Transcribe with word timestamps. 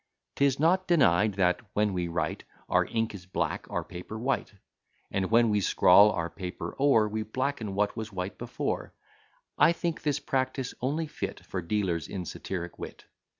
'Tis 0.37 0.59
not 0.59 0.87
denied, 0.87 1.35
that, 1.35 1.59
when 1.73 1.93
we 1.93 2.07
write, 2.07 2.43
Our 2.67 2.85
ink 2.87 3.13
is 3.13 3.27
black, 3.27 3.69
our 3.69 3.83
paper 3.83 4.17
white: 4.17 4.51
And, 5.11 5.29
when 5.29 5.51
we 5.51 5.61
scrawl 5.61 6.09
our 6.11 6.27
paper 6.27 6.75
o'er, 6.79 7.07
We 7.07 7.21
blacken 7.21 7.75
what 7.75 7.95
was 7.95 8.11
white 8.11 8.39
before: 8.39 8.95
I 9.59 9.73
think 9.73 10.01
this 10.01 10.19
practice 10.19 10.73
only 10.81 11.05
fit 11.05 11.41
For 11.45 11.61
dealers 11.61 12.07
in 12.07 12.25
satiric 12.25 12.79
wit. 12.79 13.05